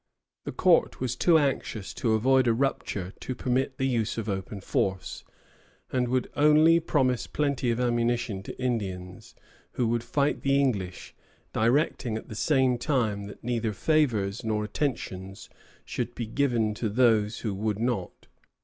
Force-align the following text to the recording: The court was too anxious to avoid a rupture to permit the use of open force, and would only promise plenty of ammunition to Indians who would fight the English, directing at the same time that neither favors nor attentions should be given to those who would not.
The 0.45 0.51
court 0.51 0.99
was 0.99 1.15
too 1.15 1.37
anxious 1.37 1.93
to 1.93 2.13
avoid 2.13 2.47
a 2.47 2.55
rupture 2.55 3.13
to 3.19 3.35
permit 3.35 3.77
the 3.77 3.85
use 3.85 4.17
of 4.17 4.27
open 4.27 4.59
force, 4.59 5.23
and 5.91 6.07
would 6.07 6.27
only 6.35 6.79
promise 6.79 7.27
plenty 7.27 7.69
of 7.69 7.79
ammunition 7.79 8.41
to 8.41 8.59
Indians 8.59 9.35
who 9.73 9.87
would 9.89 10.03
fight 10.03 10.41
the 10.41 10.59
English, 10.59 11.13
directing 11.53 12.17
at 12.17 12.29
the 12.29 12.33
same 12.35 12.79
time 12.79 13.25
that 13.25 13.43
neither 13.43 13.73
favors 13.73 14.43
nor 14.43 14.63
attentions 14.63 15.51
should 15.85 16.15
be 16.15 16.25
given 16.25 16.73
to 16.73 16.89
those 16.89 17.41
who 17.41 17.53
would 17.53 17.77
not. 17.77 18.25